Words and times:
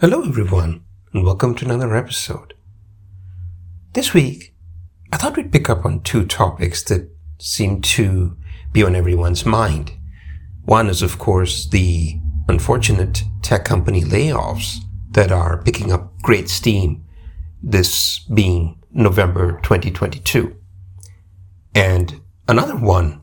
Hello, 0.00 0.22
everyone, 0.22 0.84
and 1.12 1.24
welcome 1.24 1.54
to 1.54 1.64
another 1.64 1.94
episode. 1.94 2.54
This 3.92 4.12
week, 4.12 4.52
I 5.12 5.16
thought 5.16 5.36
we'd 5.36 5.52
pick 5.52 5.70
up 5.70 5.84
on 5.84 6.02
two 6.02 6.26
topics 6.26 6.82
that 6.86 7.08
seem 7.38 7.80
to 7.82 8.36
be 8.72 8.82
on 8.82 8.96
everyone's 8.96 9.46
mind. 9.46 9.92
One 10.64 10.88
is, 10.88 11.00
of 11.00 11.20
course, 11.20 11.68
the 11.68 12.18
unfortunate 12.48 13.22
tech 13.42 13.64
company 13.64 14.00
layoffs 14.00 14.78
that 15.12 15.30
are 15.30 15.62
picking 15.62 15.92
up 15.92 16.20
great 16.22 16.48
steam, 16.48 17.04
this 17.62 18.18
being 18.18 18.82
November 18.90 19.60
2022. 19.62 20.56
And 21.72 22.20
another 22.48 22.76
one 22.76 23.22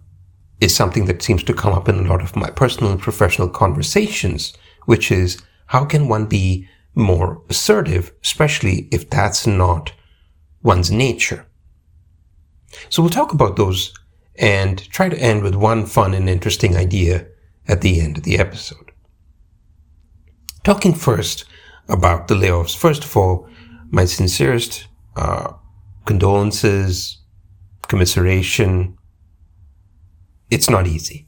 is 0.61 0.73
something 0.73 1.03
that 1.07 1.21
seems 1.21 1.43
to 1.43 1.53
come 1.53 1.73
up 1.73 1.89
in 1.89 1.95
a 1.99 2.09
lot 2.09 2.21
of 2.21 2.37
my 2.37 2.49
personal 2.49 2.93
and 2.93 3.01
professional 3.01 3.49
conversations, 3.49 4.53
which 4.85 5.11
is 5.11 5.43
how 5.71 5.85
can 5.85 6.09
one 6.09 6.25
be 6.25 6.67
more 6.95 7.41
assertive, 7.49 8.11
especially 8.21 8.89
if 8.91 9.09
that's 9.09 9.47
not 9.47 9.93
one's 10.61 10.91
nature? 10.91 11.45
So 12.89 13.01
we'll 13.01 13.09
talk 13.09 13.31
about 13.31 13.55
those 13.55 13.93
and 14.35 14.77
try 14.89 15.07
to 15.07 15.17
end 15.17 15.43
with 15.43 15.55
one 15.55 15.85
fun 15.85 16.13
and 16.13 16.27
interesting 16.27 16.75
idea 16.75 17.25
at 17.69 17.79
the 17.79 18.01
end 18.01 18.17
of 18.17 18.23
the 18.23 18.37
episode. 18.37 18.91
Talking 20.65 20.93
first 20.93 21.45
about 21.87 22.27
the 22.27 22.35
layoffs. 22.35 22.75
First 22.75 23.05
of 23.05 23.15
all, 23.15 23.47
my 23.91 24.03
sincerest 24.03 24.89
uh, 25.15 25.53
condolences, 26.03 27.17
commiseration. 27.87 28.97
It's 30.49 30.69
not 30.69 30.85
easy. 30.85 31.27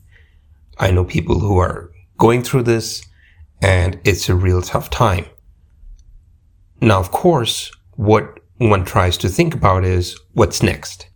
I 0.78 0.92
know 0.92 1.06
people 1.06 1.40
who 1.40 1.60
are 1.60 1.92
going 2.18 2.44
through 2.44 2.64
this 2.64 3.04
and 3.64 3.98
it's 4.04 4.28
a 4.28 4.36
real 4.36 4.62
tough 4.62 4.90
time. 4.90 5.26
Now, 6.82 7.00
of 7.00 7.12
course, 7.12 7.72
what 7.96 8.42
one 8.58 8.84
tries 8.84 9.18
to 9.20 9.30
think 9.30 9.56
about 9.56 9.86
is 9.86 10.20
what's 10.34 10.62
next. 10.62 11.08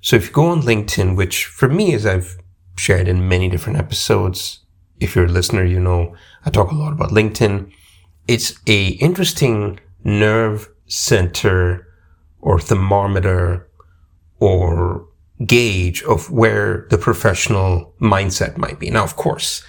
So 0.00 0.16
if 0.16 0.26
you 0.26 0.32
go 0.32 0.46
on 0.46 0.62
LinkedIn, 0.62 1.16
which 1.16 1.46
for 1.46 1.68
me, 1.68 1.94
as 1.94 2.04
I've 2.04 2.36
shared 2.76 3.06
in 3.08 3.28
many 3.28 3.48
different 3.48 3.78
episodes, 3.78 4.60
if 4.98 5.14
you're 5.14 5.26
a 5.26 5.28
listener, 5.28 5.64
you 5.64 5.78
know 5.78 6.16
I 6.44 6.50
talk 6.50 6.72
a 6.72 6.74
lot 6.74 6.92
about 6.92 7.10
LinkedIn. 7.10 7.70
It's 8.26 8.58
a 8.66 8.88
interesting 8.88 9.78
nerve 10.02 10.68
center 10.86 11.86
or 12.40 12.58
thermometer 12.58 13.68
or 14.40 15.06
gauge 15.44 16.02
of 16.04 16.30
where 16.30 16.86
the 16.90 16.98
professional 16.98 17.94
mindset 18.00 18.56
might 18.56 18.80
be. 18.80 18.90
Now, 18.90 19.04
of 19.04 19.16
course, 19.16 19.62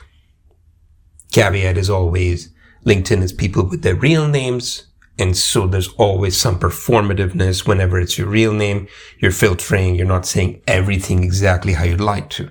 caveat 1.31 1.78
is 1.78 1.89
always 1.89 2.53
LinkedIn 2.88 3.22
is 3.22 3.33
people 3.33 3.64
with 3.64 3.81
their 3.81 3.95
real 3.95 4.28
names. 4.28 4.88
And 5.20 5.36
so 5.36 5.67
there's 5.67 5.89
always 5.95 6.38
some 6.38 6.59
performativeness 6.59 7.67
whenever 7.67 8.00
it's 8.00 8.17
your 8.17 8.28
real 8.28 8.53
name. 8.53 8.88
You're 9.20 9.31
filtering. 9.31 9.95
You're 9.95 10.05
not 10.05 10.25
saying 10.25 10.61
everything 10.67 11.23
exactly 11.23 11.73
how 11.73 11.83
you'd 11.83 12.00
like 12.00 12.30
to. 12.31 12.50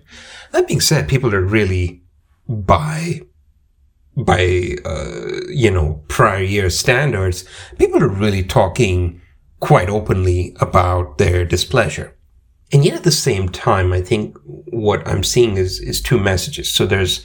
That 0.53 0.69
being 0.69 0.81
said, 0.81 1.09
people 1.09 1.35
are 1.35 1.41
really 1.41 2.03
by, 2.49 3.23
by, 4.17 4.77
uh, 4.85 5.41
you 5.49 5.71
know, 5.71 6.03
prior 6.09 6.43
year 6.43 6.69
standards, 6.69 7.45
people 7.79 8.03
are 8.03 8.09
really 8.09 8.43
talking 8.43 9.23
quite 9.61 9.89
openly 9.89 10.55
about 10.61 11.19
their 11.19 11.45
displeasure. 11.45 12.15
And 12.73 12.85
yet 12.85 12.97
at 12.97 13.05
the 13.05 13.13
same 13.13 13.49
time, 13.49 13.93
I 13.93 14.03
think 14.03 14.37
what 14.45 15.07
I'm 15.07 15.23
seeing 15.23 15.57
is, 15.57 15.79
is 15.81 16.03
two 16.03 16.19
messages. 16.19 16.73
So 16.73 16.85
there's 16.85 17.25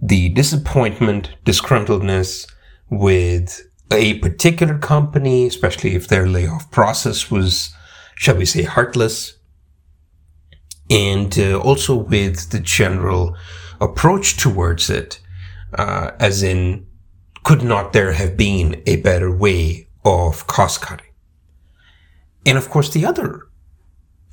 the 0.00 0.28
disappointment, 0.30 1.30
disgruntledness 1.44 2.46
with 2.90 3.68
a 3.90 4.18
particular 4.18 4.78
company, 4.78 5.46
especially 5.46 5.94
if 5.94 6.08
their 6.08 6.28
layoff 6.28 6.70
process 6.70 7.30
was, 7.30 7.74
shall 8.14 8.36
we 8.36 8.44
say, 8.44 8.62
heartless. 8.62 9.38
And 10.90 11.36
uh, 11.38 11.58
also 11.58 11.96
with 11.96 12.50
the 12.50 12.60
general 12.60 13.36
approach 13.80 14.36
towards 14.36 14.90
it, 14.90 15.20
uh, 15.74 16.12
as 16.18 16.42
in, 16.42 16.86
could 17.44 17.62
not 17.62 17.92
there 17.92 18.12
have 18.12 18.36
been 18.36 18.82
a 18.86 18.96
better 18.96 19.34
way 19.34 19.88
of 20.04 20.46
cost 20.46 20.80
cutting? 20.80 21.06
And 22.44 22.58
of 22.58 22.70
course, 22.70 22.90
the 22.90 23.04
other 23.04 23.42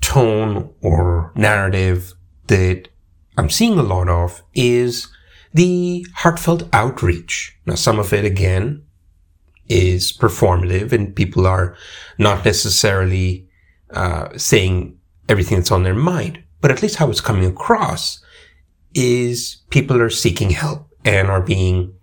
tone 0.02 0.74
or 0.82 1.32
narrative 1.36 2.14
that 2.48 2.90
I'm 3.38 3.50
seeing 3.50 3.80
a 3.80 3.84
lot 3.84 4.10
of 4.10 4.44
is 4.54 5.08
the 5.54 6.06
heartfelt 6.16 6.68
outreach. 6.74 7.58
Now, 7.66 7.76
some 7.76 8.00
of 8.00 8.12
it 8.14 8.26
again 8.26 8.84
is 9.70 10.12
performative 10.12 10.92
and 10.92 11.16
people 11.16 11.48
are 11.48 11.76
not 12.18 12.44
necessarily 12.44 13.48
uh, 13.92 14.30
saying 14.38 14.98
everything 15.30 15.58
that's 15.60 15.72
on 15.72 15.84
their 15.84 15.96
mind, 15.96 16.44
but 16.62 16.72
at 16.72 16.82
least 16.82 16.98
how 16.98 17.10
it's 17.10 17.22
coming 17.22 17.46
across 17.46 18.24
is 18.94 19.58
people 19.70 20.02
are 20.02 20.10
seeking 20.10 20.50
help 20.52 20.88
and 21.06 21.30
are 21.30 21.42
being 21.42 21.94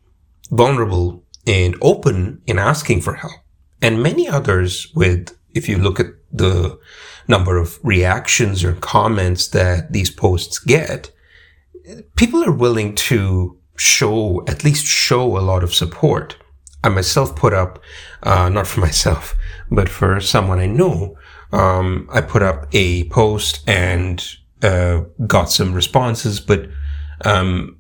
vulnerable 0.51 1.25
and 1.47 1.77
open 1.81 2.41
in 2.47 2.59
asking 2.59 3.01
for 3.01 3.15
help. 3.15 3.33
And 3.83 4.03
many 4.03 4.29
others 4.29 4.93
with, 4.95 5.37
if 5.55 5.69
you 5.69 5.79
look 5.79 5.99
at 6.01 6.07
the 6.33 6.79
number 7.29 7.57
of 7.57 7.79
reactions 7.83 8.63
or 8.63 8.75
comments 8.75 9.49
that 9.49 9.93
these 9.93 10.11
posts 10.11 10.59
get, 10.59 11.11
people 12.17 12.45
are 12.45 12.53
willing 12.53 12.95
to 12.95 13.59
show, 13.77 14.45
at 14.47 14.65
least 14.65 14.87
show 14.87 15.39
a 15.39 15.41
lot 15.41 15.63
of 15.63 15.75
support. 15.75 16.37
I 16.83 16.89
myself 16.89 17.37
put 17.37 17.53
up, 17.53 17.79
uh, 18.23 18.49
not 18.49 18.67
for 18.67 18.81
myself, 18.89 19.35
but 19.71 19.89
for 19.89 20.21
someone 20.21 20.59
I 20.59 20.67
know, 20.67 21.17
um, 21.53 22.09
I 22.13 22.21
put 22.21 22.43
up 22.43 22.67
a 22.73 23.09
post 23.09 23.69
and 23.69 24.25
uh, 24.63 25.03
got 25.27 25.51
some 25.51 25.73
responses. 25.73 26.41
But 26.41 26.69
um, 27.25 27.79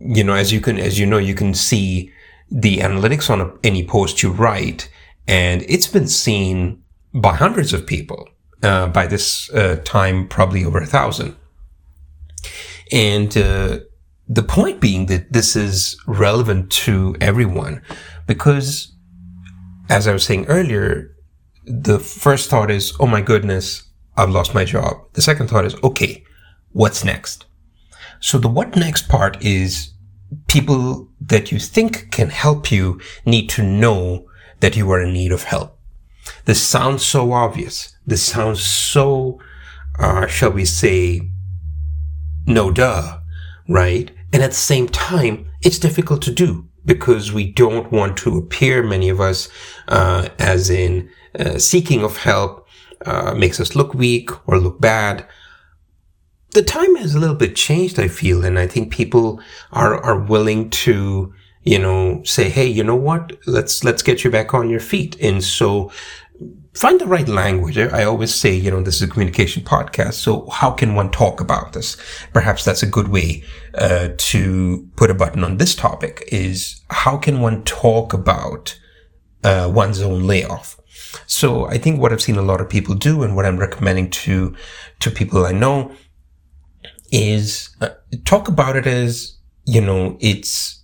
you 0.00 0.24
know, 0.24 0.34
as 0.34 0.52
you 0.52 0.60
can, 0.60 0.78
as 0.78 0.98
you 0.98 1.06
know, 1.06 1.18
you 1.18 1.34
can 1.34 1.54
see 1.54 2.12
the 2.50 2.78
analytics 2.78 3.30
on 3.30 3.40
a, 3.40 3.52
any 3.62 3.86
post 3.86 4.22
you 4.22 4.30
write, 4.30 4.90
and 5.26 5.62
it's 5.68 5.86
been 5.86 6.08
seen 6.08 6.82
by 7.14 7.34
hundreds 7.34 7.72
of 7.72 7.86
people. 7.86 8.28
Uh, 8.62 8.86
by 8.86 9.08
this 9.08 9.50
uh, 9.54 9.80
time, 9.84 10.28
probably 10.28 10.64
over 10.64 10.78
a 10.78 10.86
thousand. 10.86 11.34
And 12.92 13.36
uh, 13.36 13.80
the 14.28 14.42
point 14.42 14.80
being 14.80 15.06
that 15.06 15.32
this 15.32 15.56
is 15.56 15.96
relevant 16.06 16.70
to 16.72 17.16
everyone 17.20 17.82
because, 18.26 18.94
as 19.88 20.06
I 20.06 20.12
was 20.12 20.24
saying 20.24 20.46
earlier, 20.46 21.16
the 21.64 21.98
first 21.98 22.50
thought 22.50 22.70
is, 22.70 22.92
oh 23.00 23.06
my 23.06 23.22
goodness, 23.22 23.84
I've 24.16 24.30
lost 24.30 24.54
my 24.54 24.64
job. 24.64 24.96
The 25.14 25.22
second 25.22 25.48
thought 25.48 25.64
is, 25.64 25.74
okay, 25.82 26.22
what's 26.72 27.04
next? 27.04 27.46
So 28.20 28.38
the 28.38 28.48
what 28.48 28.76
next 28.76 29.08
part 29.08 29.42
is 29.42 29.92
people 30.46 31.08
that 31.20 31.50
you 31.50 31.58
think 31.58 32.10
can 32.10 32.30
help 32.30 32.70
you 32.70 33.00
need 33.24 33.48
to 33.50 33.62
know 33.62 34.28
that 34.60 34.76
you 34.76 34.90
are 34.92 35.02
in 35.02 35.12
need 35.12 35.32
of 35.32 35.44
help. 35.44 35.78
This 36.44 36.62
sounds 36.62 37.04
so 37.04 37.32
obvious. 37.32 37.96
This 38.06 38.22
sounds 38.22 38.62
so, 38.62 39.40
uh, 39.98 40.26
shall 40.26 40.52
we 40.52 40.64
say, 40.64 41.31
no 42.46 42.70
duh, 42.70 43.18
right? 43.68 44.10
And 44.32 44.42
at 44.42 44.50
the 44.50 44.56
same 44.56 44.88
time, 44.88 45.50
it's 45.62 45.78
difficult 45.78 46.22
to 46.22 46.32
do 46.32 46.68
because 46.84 47.32
we 47.32 47.52
don't 47.52 47.92
want 47.92 48.16
to 48.18 48.36
appear, 48.36 48.82
many 48.82 49.08
of 49.08 49.20
us, 49.20 49.48
uh, 49.88 50.28
as 50.38 50.70
in 50.70 51.08
uh, 51.38 51.58
seeking 51.58 52.02
of 52.02 52.16
help, 52.18 52.66
uh, 53.06 53.34
makes 53.34 53.60
us 53.60 53.76
look 53.76 53.94
weak 53.94 54.30
or 54.48 54.58
look 54.58 54.80
bad. 54.80 55.26
The 56.50 56.62
time 56.62 56.96
has 56.96 57.14
a 57.14 57.18
little 57.18 57.36
bit 57.36 57.56
changed, 57.56 57.98
I 57.98 58.08
feel, 58.08 58.44
and 58.44 58.58
I 58.58 58.66
think 58.66 58.92
people 58.92 59.40
are 59.72 59.96
are 60.02 60.18
willing 60.18 60.70
to, 60.70 61.32
you 61.62 61.78
know, 61.78 62.22
say, 62.24 62.50
"Hey, 62.50 62.66
you 62.66 62.84
know 62.84 62.96
what? 62.96 63.32
Let's 63.46 63.84
let's 63.84 64.02
get 64.02 64.22
you 64.22 64.30
back 64.30 64.52
on 64.52 64.68
your 64.68 64.80
feet." 64.80 65.16
And 65.20 65.42
so, 65.42 65.90
find 66.74 67.00
the 67.00 67.06
right 67.06 67.28
language. 67.28 67.76
I 67.76 68.04
always 68.04 68.34
say, 68.34 68.54
you 68.54 68.70
know, 68.70 68.82
this 68.82 68.96
is 68.96 69.02
a 69.02 69.08
communication 69.08 69.62
podcast. 69.62 70.14
So 70.14 70.48
how 70.48 70.70
can 70.70 70.94
one 70.94 71.10
talk 71.10 71.40
about 71.40 71.72
this? 71.72 71.96
Perhaps 72.32 72.64
that's 72.64 72.82
a 72.82 72.86
good 72.86 73.08
way 73.08 73.44
uh, 73.74 74.08
to 74.16 74.88
put 74.96 75.10
a 75.10 75.14
button 75.14 75.44
on 75.44 75.58
this 75.58 75.74
topic 75.74 76.24
is 76.28 76.80
how 76.90 77.18
can 77.18 77.40
one 77.40 77.62
talk 77.64 78.12
about 78.12 78.78
uh, 79.44 79.70
one's 79.72 80.00
own 80.00 80.26
layoff? 80.26 80.80
So 81.26 81.66
I 81.66 81.76
think 81.76 82.00
what 82.00 82.12
I've 82.12 82.22
seen 82.22 82.36
a 82.36 82.42
lot 82.42 82.60
of 82.62 82.70
people 82.70 82.94
do 82.94 83.22
and 83.22 83.36
what 83.36 83.44
I'm 83.44 83.58
recommending 83.58 84.08
to, 84.10 84.56
to 85.00 85.10
people 85.10 85.44
I 85.44 85.52
know 85.52 85.92
is 87.10 87.76
uh, 87.82 87.90
talk 88.24 88.48
about 88.48 88.76
it 88.76 88.86
as, 88.86 89.36
you 89.66 89.82
know, 89.82 90.16
it's, 90.20 90.82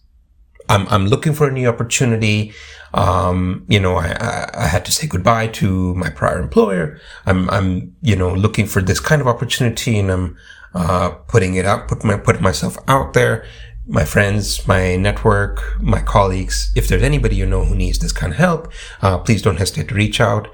I'm, 0.68 0.86
I'm 0.88 1.06
looking 1.06 1.32
for 1.32 1.48
a 1.48 1.52
new 1.52 1.66
opportunity. 1.66 2.52
Um, 2.94 3.64
you 3.68 3.80
know, 3.80 3.96
I, 3.96 4.16
I, 4.20 4.50
I, 4.64 4.66
had 4.66 4.84
to 4.86 4.92
say 4.92 5.06
goodbye 5.06 5.48
to 5.48 5.94
my 5.94 6.08
prior 6.08 6.38
employer. 6.40 6.98
I'm, 7.26 7.50
I'm, 7.50 7.94
you 8.00 8.16
know, 8.16 8.32
looking 8.32 8.66
for 8.66 8.80
this 8.80 8.98
kind 8.98 9.20
of 9.20 9.28
opportunity 9.28 9.98
and 9.98 10.10
I'm, 10.10 10.36
uh, 10.74 11.10
putting 11.28 11.54
it 11.54 11.66
out, 11.66 11.88
put 11.88 12.02
my, 12.02 12.16
put 12.16 12.40
myself 12.40 12.78
out 12.88 13.12
there. 13.12 13.44
my 13.86 14.04
friends, 14.04 14.66
my 14.68 14.96
network, 14.96 15.62
my 15.80 16.00
colleagues, 16.00 16.70
if 16.76 16.88
there's 16.88 17.02
anybody 17.02 17.36
you 17.36 17.46
know 17.46 17.64
who 17.64 17.74
needs 17.74 17.98
this 17.98 18.12
kind 18.12 18.32
of 18.32 18.38
help, 18.38 18.70
uh, 19.00 19.16
please 19.18 19.40
don't 19.40 19.56
hesitate 19.56 19.88
to 19.88 19.94
reach 19.94 20.20
out. 20.20 20.48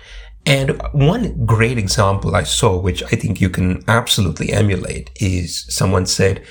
And 0.47 0.81
one 0.93 1.45
great 1.45 1.79
example 1.79 2.37
I 2.37 2.45
saw, 2.45 2.79
which 2.79 3.03
I 3.05 3.17
think 3.17 3.41
you 3.41 3.51
can 3.51 3.83
absolutely 3.89 4.53
emulate, 4.53 5.11
is 5.17 5.67
someone 5.69 6.07
said, 6.07 6.45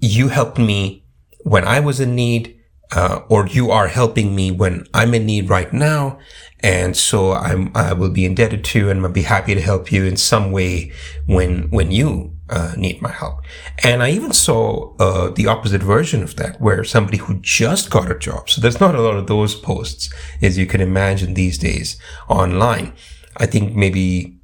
You 0.00 0.28
helped 0.28 0.58
me 0.58 1.04
when 1.42 1.64
I 1.66 1.80
was 1.80 2.00
in 2.00 2.14
need, 2.14 2.58
uh, 2.92 3.20
or 3.28 3.46
you 3.46 3.70
are 3.70 3.88
helping 3.88 4.34
me 4.34 4.50
when 4.50 4.86
I'm 4.92 5.14
in 5.14 5.26
need 5.26 5.48
right 5.50 5.72
now. 5.72 6.18
And 6.60 6.96
so 6.96 7.32
I'm, 7.32 7.70
I 7.74 7.92
will 7.92 8.10
be 8.10 8.24
indebted 8.24 8.64
to 8.64 8.78
you 8.78 8.90
and 8.90 9.04
I'll 9.04 9.12
be 9.12 9.22
happy 9.22 9.54
to 9.54 9.60
help 9.60 9.92
you 9.92 10.04
in 10.04 10.16
some 10.16 10.50
way 10.50 10.92
when, 11.26 11.68
when 11.70 11.90
you 11.90 12.34
uh, 12.48 12.72
need 12.76 13.02
my 13.02 13.10
help. 13.10 13.40
And 13.82 14.02
I 14.02 14.10
even 14.10 14.32
saw 14.32 14.94
uh, 14.96 15.30
the 15.30 15.46
opposite 15.46 15.82
version 15.82 16.22
of 16.22 16.36
that, 16.36 16.60
where 16.60 16.84
somebody 16.84 17.18
who 17.18 17.40
just 17.40 17.90
got 17.90 18.10
a 18.10 18.18
job. 18.18 18.48
So 18.48 18.60
there's 18.60 18.80
not 18.80 18.94
a 18.94 19.02
lot 19.02 19.16
of 19.16 19.26
those 19.26 19.54
posts, 19.54 20.12
as 20.40 20.56
you 20.56 20.66
can 20.66 20.80
imagine 20.80 21.34
these 21.34 21.58
days 21.58 21.98
online. 22.28 22.92
I 23.36 23.46
think 23.46 23.74
maybe 23.74 24.38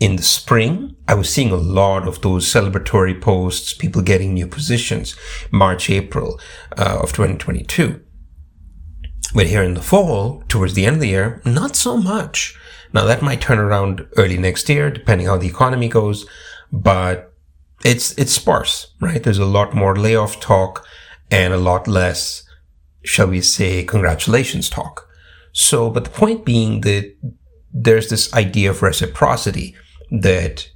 in 0.00 0.16
the 0.16 0.22
spring, 0.22 0.96
I 1.08 1.14
was 1.14 1.28
seeing 1.28 1.50
a 1.50 1.56
lot 1.56 2.06
of 2.06 2.20
those 2.20 2.46
celebratory 2.46 3.20
posts, 3.20 3.74
people 3.74 4.02
getting 4.02 4.34
new 4.34 4.46
positions, 4.46 5.16
March, 5.50 5.90
April 5.90 6.40
uh, 6.76 7.00
of 7.02 7.12
2022. 7.12 8.00
But 9.34 9.46
here 9.46 9.62
in 9.62 9.74
the 9.74 9.82
fall, 9.82 10.42
towards 10.48 10.74
the 10.74 10.86
end 10.86 10.96
of 10.96 11.00
the 11.00 11.08
year, 11.08 11.42
not 11.44 11.76
so 11.76 11.96
much. 11.96 12.58
Now 12.92 13.04
that 13.04 13.22
might 13.22 13.40
turn 13.40 13.58
around 13.58 14.06
early 14.16 14.38
next 14.38 14.68
year, 14.68 14.90
depending 14.90 15.26
how 15.26 15.36
the 15.36 15.48
economy 15.48 15.88
goes. 15.88 16.26
But 16.72 17.34
it's 17.84 18.12
it's 18.12 18.32
sparse, 18.32 18.94
right? 19.00 19.22
There's 19.22 19.38
a 19.38 19.44
lot 19.44 19.74
more 19.74 19.96
layoff 19.96 20.40
talk 20.40 20.86
and 21.30 21.52
a 21.52 21.58
lot 21.58 21.86
less, 21.86 22.44
shall 23.02 23.28
we 23.28 23.40
say, 23.40 23.84
congratulations 23.84 24.70
talk. 24.70 25.06
So, 25.52 25.90
but 25.90 26.04
the 26.04 26.10
point 26.10 26.44
being 26.44 26.80
that 26.82 27.14
there's 27.72 28.08
this 28.08 28.32
idea 28.32 28.70
of 28.70 28.82
reciprocity 28.82 29.76
that 30.10 30.70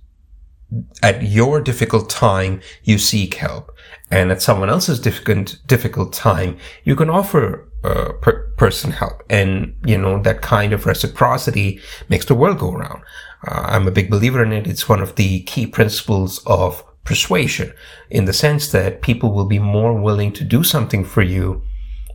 at 1.02 1.22
your 1.22 1.60
difficult 1.60 2.08
time 2.08 2.60
you 2.82 2.98
seek 2.98 3.34
help, 3.34 3.70
and 4.10 4.30
at 4.30 4.42
someone 4.42 4.70
else's 4.70 5.00
difficult 5.00 5.58
difficult 5.66 6.12
time 6.12 6.56
you 6.84 6.96
can 6.96 7.10
offer 7.10 7.68
a 7.84 8.12
per- 8.14 8.48
person 8.56 8.92
help, 8.92 9.22
and 9.28 9.74
you 9.84 9.98
know 9.98 10.20
that 10.22 10.42
kind 10.42 10.72
of 10.72 10.86
reciprocity 10.86 11.80
makes 12.08 12.26
the 12.26 12.34
world 12.34 12.58
go 12.58 12.72
around. 12.72 13.02
Uh, 13.46 13.64
I'm 13.66 13.88
a 13.88 13.92
big 13.92 14.10
believer 14.10 14.42
in 14.42 14.52
it. 14.52 14.66
It's 14.66 14.88
one 14.88 15.02
of 15.02 15.16
the 15.16 15.42
key 15.42 15.66
principles 15.66 16.40
of 16.46 16.84
persuasion 17.04 17.72
in 18.10 18.26
the 18.26 18.32
sense 18.32 18.70
that 18.70 19.02
people 19.02 19.32
will 19.32 19.46
be 19.46 19.58
more 19.58 20.00
willing 20.00 20.32
to 20.32 20.44
do 20.44 20.62
something 20.62 21.04
for 21.04 21.22
you 21.22 21.62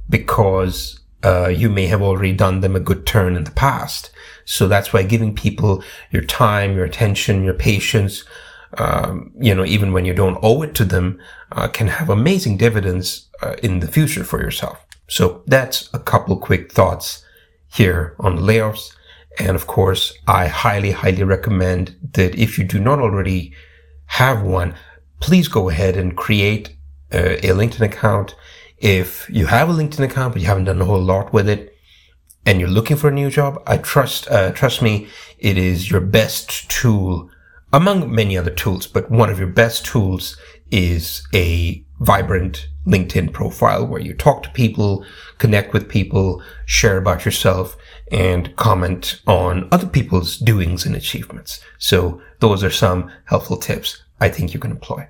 because 0.10 0.97
uh, 1.24 1.48
you 1.48 1.70
may 1.70 1.88
have 1.88 2.02
already 2.02 2.34
done 2.34 2.62
them 2.62 2.76
a 2.76 2.80
good 2.80 3.06
turn 3.06 3.36
in 3.36 3.44
the 3.44 3.52
past. 3.52 4.12
So 4.46 4.68
that's 4.68 4.94
why 4.94 5.04
giving 5.04 5.36
people 5.36 5.84
your 6.12 6.24
time, 6.24 6.76
your 6.76 6.86
attention, 6.86 7.44
your 7.44 7.54
patience, 7.54 8.24
um, 8.78 9.32
you 9.40 9.56
know, 9.56 9.66
even 9.66 9.94
when 9.94 10.06
you 10.06 10.14
don't 10.14 10.40
owe 10.42 10.62
it 10.62 10.76
to 10.76 10.86
them, 10.86 11.20
uh, 11.52 11.68
can 11.68 11.88
have 11.88 12.10
amazing 12.10 12.58
dividends 12.58 13.30
uh, 13.42 13.56
in 13.64 13.80
the 13.80 13.88
future 13.88 14.24
for 14.24 14.42
yourself. 14.42 14.86
So 15.08 15.44
that's 15.48 15.90
a 15.94 16.00
couple 16.00 16.38
quick 16.38 16.72
thoughts 16.72 17.24
here 17.74 18.16
on 18.20 18.38
layoffs. 18.38 18.94
And 19.40 19.56
of 19.56 19.68
course, 19.68 20.14
I 20.28 20.48
highly, 20.48 20.92
highly 20.92 21.24
recommend 21.24 21.96
that 22.14 22.36
if 22.36 22.58
you 22.58 22.66
do 22.66 22.80
not 22.80 23.00
already 23.00 23.54
have 24.08 24.42
one, 24.42 24.76
please 25.20 25.48
go 25.48 25.70
ahead 25.70 25.96
and 25.96 26.18
create 26.18 26.76
a, 27.12 27.38
a 27.46 27.54
LinkedIn 27.54 27.82
account. 27.82 28.36
If 28.78 29.30
you 29.30 29.48
have 29.48 29.70
a 29.70 29.74
LinkedIn 29.74 30.04
account, 30.04 30.34
but 30.34 30.42
you 30.42 30.48
haven't 30.48 30.66
done 30.66 30.82
a 30.82 30.86
whole 30.86 31.02
lot 31.02 31.34
with 31.34 31.50
it, 31.50 31.76
and 32.46 32.60
you're 32.60 32.70
looking 32.70 32.96
for 32.98 33.10
a 33.10 33.14
new 33.14 33.30
job, 33.30 33.62
I 33.66 33.78
trust, 33.78 34.30
uh, 34.30 34.52
trust 34.52 34.82
me, 34.82 35.08
it 35.38 35.58
is 35.58 35.90
your 35.92 36.02
best 36.02 36.70
tool 36.70 37.30
among 37.74 38.14
many 38.14 38.38
other 38.38 38.52
tools, 38.52 38.88
but 38.88 39.12
one 39.12 39.30
of 39.30 39.40
your 39.40 39.50
best 39.50 39.86
tools 39.86 40.38
is 40.72 41.28
a 41.34 41.84
vibrant 42.00 42.70
LinkedIn 42.86 43.34
profile 43.34 43.86
where 43.86 44.00
you 44.00 44.14
talk 44.14 44.44
to 44.44 44.50
people, 44.52 45.06
connect 45.38 45.74
with 45.74 45.90
people, 45.90 46.42
share 46.66 46.98
about 46.98 47.26
yourself, 47.26 47.76
and 48.12 48.56
comment 48.56 49.22
on 49.28 49.68
other 49.72 49.88
people's 49.88 50.38
doings 50.38 50.86
and 50.86 50.96
achievements. 50.96 51.62
So 51.78 52.22
those 52.40 52.64
are 52.64 52.72
some 52.72 53.12
helpful 53.26 53.58
tips 53.58 54.04
I 54.22 54.30
think 54.30 54.54
you 54.54 54.60
can 54.60 54.72
employ. 54.72 55.10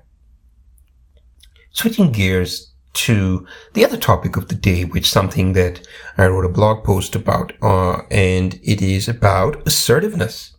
Switching 1.70 2.10
gears 2.10 2.67
to 2.94 3.46
the 3.74 3.84
other 3.84 3.96
topic 3.96 4.36
of 4.36 4.48
the 4.48 4.54
day, 4.54 4.84
which 4.84 5.08
something 5.08 5.52
that 5.52 5.86
I 6.16 6.26
wrote 6.26 6.44
a 6.44 6.48
blog 6.48 6.84
post 6.84 7.14
about, 7.14 7.52
uh, 7.62 8.02
and 8.10 8.58
it 8.62 8.82
is 8.82 9.08
about 9.08 9.66
assertiveness. 9.66 10.56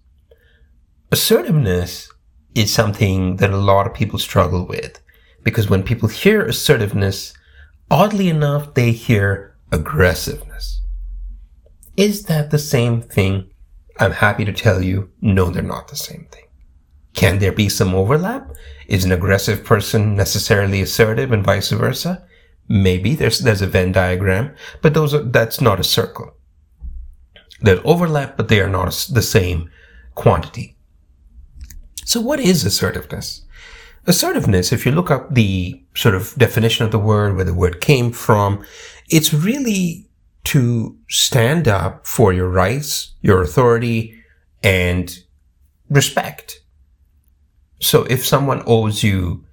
Assertiveness 1.11 2.11
is 2.55 2.73
something 2.73 3.37
that 3.37 3.51
a 3.51 3.57
lot 3.57 3.87
of 3.87 3.93
people 3.93 4.19
struggle 4.19 4.65
with 4.65 4.99
because 5.43 5.69
when 5.69 5.83
people 5.83 6.09
hear 6.09 6.45
assertiveness, 6.45 7.33
oddly 7.89 8.29
enough, 8.29 8.73
they 8.73 8.91
hear 8.91 9.55
aggressiveness. 9.71 10.81
Is 11.97 12.23
that 12.23 12.51
the 12.51 12.59
same 12.59 13.01
thing? 13.01 13.49
I'm 13.99 14.11
happy 14.11 14.45
to 14.45 14.53
tell 14.53 14.81
you, 14.81 15.09
no, 15.21 15.49
they're 15.49 15.63
not 15.63 15.87
the 15.87 15.95
same 15.95 16.27
thing. 16.31 16.45
Can 17.13 17.39
there 17.39 17.51
be 17.51 17.69
some 17.69 17.95
overlap? 17.95 18.51
Is 18.87 19.05
an 19.05 19.11
aggressive 19.11 19.63
person 19.63 20.15
necessarily 20.15 20.81
assertive 20.81 21.31
and 21.31 21.43
vice 21.43 21.71
versa? 21.71 22.25
Maybe 22.67 23.15
there's 23.15 23.39
there's 23.39 23.61
a 23.61 23.67
Venn 23.67 23.91
diagram, 23.91 24.55
but 24.81 24.93
those 24.93 25.13
are, 25.13 25.23
that's 25.23 25.59
not 25.59 25.79
a 25.79 25.83
circle. 25.83 26.35
There's 27.61 27.81
overlap, 27.83 28.37
but 28.37 28.47
they 28.47 28.61
are 28.61 28.69
not 28.69 29.07
the 29.11 29.21
same 29.21 29.69
quantity. 30.15 30.77
So 32.05 32.21
what 32.21 32.39
is 32.39 32.63
assertiveness? 32.65 33.45
Assertiveness, 34.07 34.71
if 34.71 34.85
you 34.85 34.91
look 34.91 35.11
up 35.11 35.33
the 35.33 35.83
sort 35.95 36.15
of 36.15 36.33
definition 36.35 36.85
of 36.85 36.91
the 36.91 36.99
word, 36.99 37.35
where 37.35 37.45
the 37.45 37.53
word 37.53 37.81
came 37.81 38.11
from, 38.11 38.65
it's 39.09 39.33
really 39.33 40.09
to 40.45 40.97
stand 41.09 41.67
up 41.67 42.07
for 42.07 42.33
your 42.33 42.49
rights, 42.49 43.13
your 43.21 43.41
authority, 43.41 44.15
and 44.63 45.19
respect. 45.89 46.61
So 47.79 48.03
if 48.03 48.25
someone 48.25 48.63
owes 48.65 49.03
you 49.03 49.45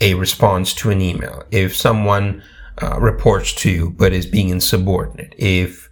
a 0.00 0.14
response 0.14 0.74
to 0.74 0.90
an 0.90 1.00
email, 1.00 1.44
if 1.50 1.76
someone 1.76 2.42
uh, 2.82 2.98
reports 3.00 3.52
to 3.54 3.70
you 3.70 3.90
but 3.90 4.12
is 4.12 4.26
being 4.26 4.48
insubordinate, 4.48 5.34
if 5.38 5.88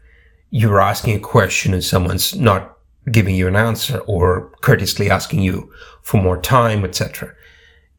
you're 0.51 0.81
asking 0.81 1.17
a 1.17 1.21
question 1.21 1.75
and 1.75 1.85
someone's 1.85 2.35
not 2.35 2.77
giving 3.11 3.37
you 3.37 3.47
an 3.47 3.57
answer 3.57 3.99
or 4.01 4.51
courteously 4.63 5.11
asking 5.11 5.41
you 5.41 5.73
for 6.03 6.21
more 6.21 6.41
time, 6.41 6.85
etc., 6.85 7.33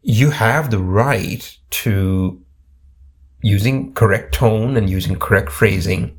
you 0.01 0.32
have 0.32 0.70
the 0.70 0.79
right 0.79 1.58
to 1.70 2.41
using 3.41 3.94
correct 3.94 4.34
tone 4.34 4.75
and 4.77 4.89
using 4.89 5.17
correct 5.17 5.51
phrasing. 5.51 6.17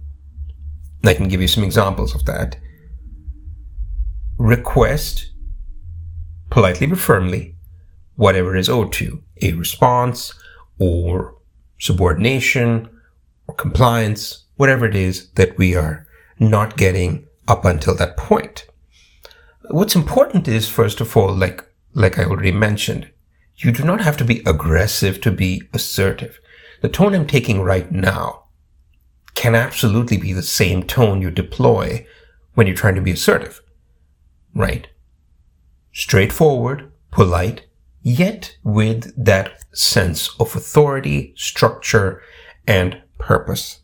I 1.04 1.14
can 1.14 1.28
give 1.28 1.40
you 1.40 1.48
some 1.48 1.64
examples 1.64 2.14
of 2.14 2.24
that. 2.26 2.56
Request 4.38 5.32
politely 6.50 6.86
but 6.86 6.98
firmly 6.98 7.57
whatever 8.18 8.56
is 8.56 8.68
owed 8.68 8.92
to 8.92 9.04
you, 9.04 9.22
a 9.42 9.52
response 9.52 10.34
or 10.80 11.36
subordination 11.78 12.88
or 13.46 13.54
compliance, 13.54 14.44
whatever 14.56 14.84
it 14.86 14.96
is 14.96 15.30
that 15.34 15.56
we 15.56 15.76
are 15.76 16.04
not 16.40 16.76
getting 16.76 17.24
up 17.46 17.64
until 17.64 17.94
that 17.94 18.16
point. 18.16 18.66
What's 19.70 19.94
important 19.94 20.48
is, 20.48 20.68
first 20.68 21.00
of 21.00 21.16
all, 21.16 21.32
like, 21.32 21.64
like 21.94 22.18
I 22.18 22.24
already 22.24 22.50
mentioned, 22.50 23.08
you 23.56 23.70
do 23.70 23.84
not 23.84 24.00
have 24.00 24.16
to 24.16 24.24
be 24.24 24.42
aggressive 24.44 25.20
to 25.20 25.30
be 25.30 25.62
assertive. 25.72 26.40
The 26.82 26.88
tone 26.88 27.14
I'm 27.14 27.26
taking 27.26 27.62
right 27.62 27.90
now 27.92 28.46
can 29.36 29.54
absolutely 29.54 30.16
be 30.16 30.32
the 30.32 30.42
same 30.42 30.82
tone 30.82 31.22
you 31.22 31.30
deploy 31.30 32.04
when 32.54 32.66
you're 32.66 32.74
trying 32.74 32.96
to 32.96 33.00
be 33.00 33.12
assertive, 33.12 33.62
right? 34.54 34.88
Straightforward, 35.92 36.90
polite, 37.12 37.67
yet 38.02 38.56
with 38.62 39.12
that 39.22 39.64
sense 39.72 40.30
of 40.40 40.54
authority, 40.54 41.32
structure, 41.36 42.22
and 42.66 43.02
purpose. 43.18 43.80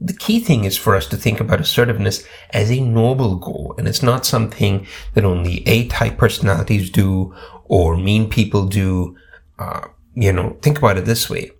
The 0.00 0.14
key 0.14 0.40
thing 0.40 0.64
is 0.64 0.78
for 0.78 0.96
us 0.96 1.06
to 1.08 1.16
think 1.16 1.40
about 1.40 1.60
assertiveness 1.60 2.26
as 2.50 2.70
a 2.70 2.80
noble 2.80 3.36
goal, 3.36 3.74
and 3.76 3.86
it's 3.86 4.02
not 4.02 4.24
something 4.24 4.86
that 5.14 5.24
only 5.24 5.62
A-type 5.68 6.16
personalities 6.16 6.90
do 6.90 7.34
or 7.64 7.96
mean 7.96 8.30
people 8.30 8.66
do. 8.66 9.16
Uh, 9.58 9.88
you 10.14 10.32
know, 10.32 10.56
think 10.62 10.78
about 10.78 10.96
it 10.96 11.04
this 11.04 11.28
way. 11.28 11.50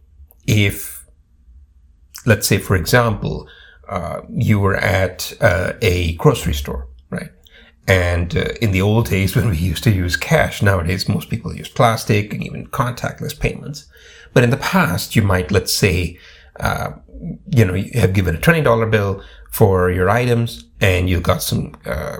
If, 0.46 1.04
let's 2.24 2.46
say, 2.46 2.56
for 2.58 2.76
example, 2.76 3.46
uh, 3.88 4.22
you 4.30 4.58
were 4.58 4.76
at 4.76 5.34
uh, 5.40 5.74
a 5.82 6.14
grocery 6.14 6.54
store, 6.54 6.88
right? 7.10 7.30
And 7.86 8.36
uh, 8.36 8.52
in 8.60 8.72
the 8.72 8.82
old 8.82 9.08
days, 9.08 9.34
when 9.36 9.50
we 9.50 9.56
used 9.56 9.84
to 9.84 9.90
use 9.90 10.16
cash, 10.16 10.62
nowadays 10.62 11.08
most 11.08 11.30
people 11.30 11.54
use 11.54 11.68
plastic 11.68 12.32
and 12.32 12.42
even 12.42 12.68
contactless 12.68 13.38
payments. 13.38 13.86
But 14.32 14.44
in 14.44 14.50
the 14.50 14.56
past, 14.56 15.16
you 15.16 15.22
might, 15.22 15.50
let's 15.50 15.72
say, 15.72 16.18
uh, 16.58 16.92
you 17.50 17.64
know, 17.64 17.74
you 17.74 17.98
have 17.98 18.12
given 18.12 18.36
a 18.36 18.38
$20 18.38 18.90
bill 18.90 19.22
for 19.50 19.90
your 19.90 20.08
items 20.08 20.64
and 20.80 21.10
you 21.10 21.20
got 21.20 21.42
some 21.42 21.76
uh, 21.84 22.18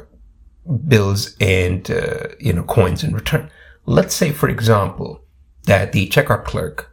bills 0.88 1.36
and, 1.40 1.90
uh, 1.90 2.28
you 2.38 2.52
know, 2.52 2.64
coins 2.64 3.04
in 3.04 3.14
return. 3.14 3.50
Let's 3.86 4.14
say, 4.14 4.30
for 4.32 4.48
example, 4.48 5.22
that 5.64 5.92
the 5.92 6.08
checkout 6.08 6.44
clerk 6.44 6.90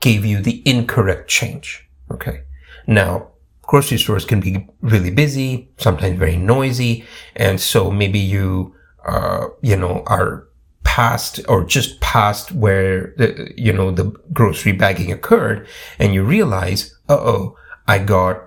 gave 0.00 0.24
you 0.24 0.40
the 0.40 0.62
incorrect 0.66 1.28
change. 1.28 1.88
Okay. 2.10 2.42
Now, 2.86 3.33
grocery 3.66 3.98
stores 3.98 4.24
can 4.24 4.40
be 4.40 4.66
really 4.80 5.10
busy, 5.10 5.70
sometimes 5.78 6.18
very 6.18 6.36
noisy. 6.36 7.04
And 7.36 7.60
so 7.60 7.90
maybe 7.90 8.18
you, 8.18 8.74
uh, 9.06 9.48
you 9.62 9.76
know, 9.76 10.02
are 10.06 10.48
past 10.84 11.40
or 11.48 11.64
just 11.64 12.00
past 12.00 12.52
where 12.52 13.14
the, 13.16 13.52
you 13.56 13.72
know, 13.72 13.90
the 13.90 14.04
grocery 14.32 14.72
bagging 14.72 15.10
occurred 15.12 15.66
and 15.98 16.14
you 16.14 16.22
realize, 16.22 16.94
uh 17.08 17.16
oh, 17.16 17.56
I 17.88 17.98
got 17.98 18.42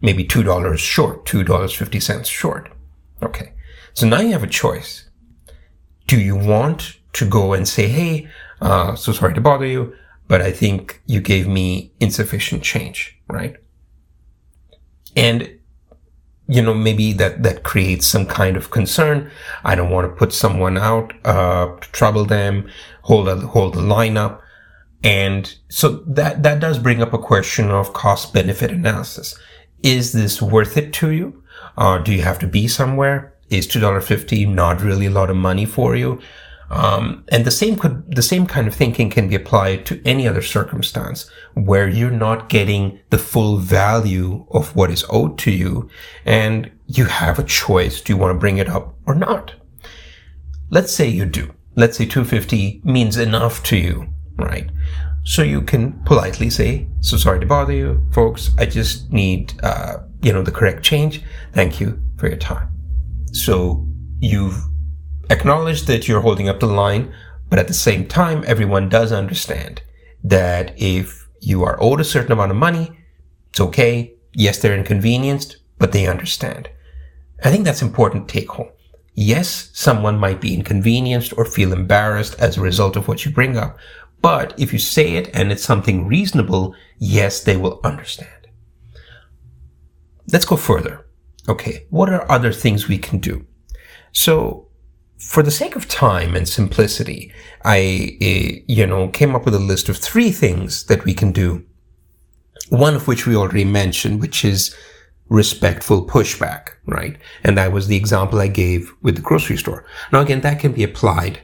maybe 0.00 0.24
$2 0.24 0.78
short, 0.78 1.24
$2.50 1.26 2.26
short. 2.26 2.70
Okay. 3.22 3.52
So 3.94 4.06
now 4.06 4.20
you 4.20 4.32
have 4.32 4.42
a 4.42 4.48
choice. 4.48 5.08
Do 6.06 6.20
you 6.20 6.36
want 6.36 6.96
to 7.14 7.26
go 7.26 7.52
and 7.52 7.68
say, 7.68 7.88
Hey, 7.88 8.28
uh, 8.60 8.96
so 8.96 9.12
sorry 9.12 9.34
to 9.34 9.40
bother 9.40 9.66
you, 9.66 9.94
but 10.28 10.40
I 10.40 10.50
think 10.50 11.02
you 11.06 11.20
gave 11.20 11.46
me 11.46 11.92
insufficient 12.00 12.62
change, 12.62 13.18
right? 13.28 13.56
And 15.16 15.58
you 16.48 16.60
know, 16.60 16.74
maybe 16.74 17.12
that, 17.14 17.42
that 17.42 17.62
creates 17.62 18.06
some 18.06 18.26
kind 18.26 18.56
of 18.56 18.70
concern. 18.70 19.30
I 19.64 19.74
don't 19.74 19.90
want 19.90 20.10
to 20.10 20.16
put 20.16 20.32
someone 20.32 20.76
out, 20.76 21.14
uh, 21.24 21.76
to 21.76 21.92
trouble 21.92 22.24
them, 22.24 22.68
hold 23.02 23.28
a, 23.28 23.36
hold 23.36 23.74
the 23.74 23.80
line 23.80 24.16
up. 24.16 24.42
And 25.04 25.54
so 25.68 26.04
that, 26.06 26.42
that 26.42 26.60
does 26.60 26.78
bring 26.78 27.00
up 27.00 27.12
a 27.12 27.18
question 27.18 27.70
of 27.70 27.92
cost 27.92 28.34
benefit 28.34 28.70
analysis. 28.70 29.38
Is 29.82 30.12
this 30.12 30.42
worth 30.42 30.76
it 30.76 30.92
to 30.94 31.10
you? 31.10 31.42
Uh, 31.76 31.98
do 31.98 32.12
you 32.12 32.22
have 32.22 32.38
to 32.40 32.46
be 32.46 32.68
somewhere? 32.68 33.34
Is 33.48 33.66
$2.50 33.66 34.48
not 34.48 34.82
really 34.82 35.06
a 35.06 35.10
lot 35.10 35.30
of 35.30 35.36
money 35.36 35.64
for 35.64 35.96
you? 35.96 36.20
Um, 36.72 37.24
and 37.28 37.44
the 37.44 37.50
same 37.50 37.76
could, 37.76 38.16
the 38.16 38.22
same 38.22 38.46
kind 38.46 38.66
of 38.66 38.74
thinking 38.74 39.10
can 39.10 39.28
be 39.28 39.34
applied 39.34 39.84
to 39.86 40.00
any 40.06 40.26
other 40.26 40.40
circumstance 40.40 41.30
where 41.52 41.86
you're 41.86 42.10
not 42.10 42.48
getting 42.48 42.98
the 43.10 43.18
full 43.18 43.58
value 43.58 44.46
of 44.50 44.74
what 44.74 44.90
is 44.90 45.04
owed 45.10 45.38
to 45.40 45.50
you 45.50 45.90
and 46.24 46.70
you 46.86 47.04
have 47.04 47.38
a 47.38 47.44
choice. 47.44 48.00
Do 48.00 48.14
you 48.14 48.16
want 48.16 48.34
to 48.34 48.40
bring 48.40 48.56
it 48.56 48.70
up 48.70 48.96
or 49.06 49.14
not? 49.14 49.52
Let's 50.70 50.94
say 50.94 51.06
you 51.08 51.26
do. 51.26 51.52
Let's 51.76 51.98
say 51.98 52.06
250 52.06 52.80
means 52.84 53.18
enough 53.18 53.62
to 53.64 53.76
you, 53.76 54.06
right? 54.36 54.70
So 55.24 55.42
you 55.42 55.60
can 55.60 56.02
politely 56.04 56.48
say, 56.48 56.88
so 57.00 57.18
sorry 57.18 57.40
to 57.40 57.46
bother 57.46 57.74
you, 57.74 58.02
folks. 58.12 58.50
I 58.56 58.64
just 58.64 59.12
need, 59.12 59.52
uh, 59.62 59.98
you 60.22 60.32
know, 60.32 60.42
the 60.42 60.50
correct 60.50 60.82
change. 60.82 61.22
Thank 61.52 61.80
you 61.80 62.02
for 62.16 62.28
your 62.28 62.38
time. 62.38 62.70
So 63.32 63.86
you've 64.20 64.56
acknowledge 65.32 65.82
that 65.86 66.06
you're 66.06 66.20
holding 66.20 66.48
up 66.48 66.60
the 66.60 66.66
line, 66.66 67.12
but 67.48 67.58
at 67.58 67.68
the 67.68 67.74
same 67.74 68.06
time, 68.06 68.44
everyone 68.46 68.88
does 68.88 69.12
understand 69.12 69.82
that 70.22 70.74
if 70.76 71.28
you 71.40 71.64
are 71.64 71.82
owed 71.82 72.00
a 72.00 72.04
certain 72.04 72.32
amount 72.32 72.50
of 72.50 72.56
money, 72.56 72.98
it's 73.50 73.60
okay. 73.60 74.14
Yes, 74.34 74.58
they're 74.58 74.76
inconvenienced, 74.76 75.56
but 75.78 75.92
they 75.92 76.06
understand. 76.06 76.70
I 77.44 77.50
think 77.50 77.64
that's 77.64 77.82
important 77.82 78.28
take 78.28 78.50
home. 78.50 78.70
Yes, 79.14 79.70
someone 79.74 80.18
might 80.18 80.40
be 80.40 80.54
inconvenienced 80.54 81.36
or 81.36 81.44
feel 81.44 81.72
embarrassed 81.72 82.38
as 82.38 82.56
a 82.56 82.62
result 82.62 82.96
of 82.96 83.08
what 83.08 83.24
you 83.24 83.30
bring 83.30 83.56
up, 83.56 83.76
but 84.22 84.54
if 84.58 84.72
you 84.72 84.78
say 84.78 85.16
it 85.16 85.28
and 85.34 85.50
it's 85.50 85.64
something 85.64 86.06
reasonable, 86.06 86.74
yes, 86.98 87.42
they 87.42 87.56
will 87.56 87.80
understand. 87.82 88.46
Let's 90.32 90.44
go 90.44 90.56
further. 90.56 91.04
Okay, 91.48 91.86
what 91.90 92.08
are 92.08 92.30
other 92.30 92.52
things 92.52 92.86
we 92.86 92.98
can 92.98 93.18
do? 93.18 93.44
So 94.12 94.68
for 95.22 95.42
the 95.42 95.50
sake 95.50 95.76
of 95.76 95.88
time 95.88 96.34
and 96.34 96.48
simplicity, 96.48 97.32
I, 97.64 98.18
uh, 98.20 98.62
you 98.66 98.86
know, 98.86 99.08
came 99.08 99.34
up 99.34 99.44
with 99.44 99.54
a 99.54 99.58
list 99.58 99.88
of 99.88 99.96
three 99.96 100.30
things 100.30 100.84
that 100.84 101.04
we 101.04 101.14
can 101.14 101.32
do. 101.32 101.64
One 102.68 102.94
of 102.94 103.06
which 103.06 103.26
we 103.26 103.36
already 103.36 103.64
mentioned, 103.64 104.20
which 104.20 104.44
is 104.44 104.76
respectful 105.28 106.06
pushback, 106.06 106.70
right? 106.86 107.16
And 107.44 107.56
that 107.56 107.72
was 107.72 107.86
the 107.86 107.96
example 107.96 108.40
I 108.40 108.48
gave 108.48 108.92
with 109.00 109.16
the 109.16 109.22
grocery 109.22 109.56
store. 109.56 109.86
Now, 110.12 110.20
again, 110.20 110.42
that 110.42 110.60
can 110.60 110.72
be 110.72 110.84
applied 110.84 111.40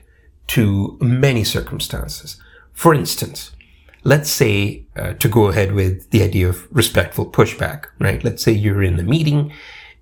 to 0.48 0.98
many 1.00 1.44
circumstances. 1.44 2.40
For 2.72 2.94
instance, 2.94 3.52
let's 4.04 4.30
say 4.30 4.86
uh, 4.96 5.14
to 5.14 5.28
go 5.28 5.48
ahead 5.48 5.72
with 5.72 6.10
the 6.10 6.22
idea 6.22 6.48
of 6.48 6.66
respectful 6.70 7.30
pushback, 7.30 7.86
right? 7.98 8.22
Let's 8.22 8.42
say 8.42 8.52
you're 8.52 8.82
in 8.82 8.98
a 8.98 9.02
meeting 9.02 9.52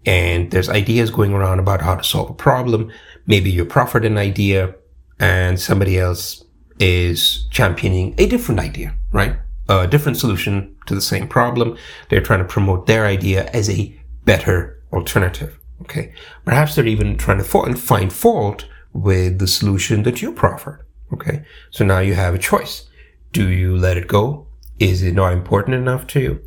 and 0.06 0.50
there's 0.50 0.68
ideas 0.68 1.10
going 1.10 1.34
around 1.34 1.58
about 1.58 1.82
how 1.82 1.94
to 1.96 2.04
solve 2.04 2.30
a 2.30 2.34
problem 2.34 2.90
maybe 3.26 3.50
you 3.50 3.64
proffered 3.64 4.04
an 4.04 4.16
idea 4.16 4.74
and 5.18 5.60
somebody 5.60 5.98
else 5.98 6.44
is 6.78 7.46
championing 7.50 8.14
a 8.18 8.26
different 8.26 8.60
idea, 8.60 8.94
right? 9.12 9.36
A 9.68 9.86
different 9.86 10.18
solution 10.18 10.76
to 10.86 10.94
the 10.94 11.00
same 11.00 11.26
problem. 11.26 11.76
They're 12.08 12.20
trying 12.20 12.40
to 12.40 12.44
promote 12.44 12.86
their 12.86 13.06
idea 13.06 13.46
as 13.52 13.68
a 13.68 13.98
better 14.24 14.82
alternative. 14.92 15.58
Okay. 15.82 16.12
Perhaps 16.44 16.74
they're 16.74 16.86
even 16.86 17.16
trying 17.16 17.38
to 17.38 17.44
find 17.44 18.12
fault 18.12 18.66
with 18.92 19.38
the 19.38 19.48
solution 19.48 20.04
that 20.04 20.22
you 20.22 20.32
proffered. 20.32 20.84
Okay. 21.12 21.44
So 21.70 21.84
now 21.84 21.98
you 21.98 22.14
have 22.14 22.34
a 22.34 22.38
choice. 22.38 22.88
Do 23.32 23.48
you 23.48 23.76
let 23.76 23.96
it 23.96 24.08
go? 24.08 24.46
Is 24.78 25.02
it 25.02 25.14
not 25.14 25.32
important 25.32 25.74
enough 25.76 26.06
to 26.08 26.20
you? 26.20 26.40